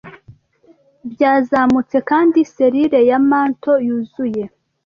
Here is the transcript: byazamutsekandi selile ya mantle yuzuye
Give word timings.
byazamutsekandi 1.11 2.39
selile 2.53 2.99
ya 3.09 3.19
mantle 3.29 3.75
yuzuye 3.87 4.43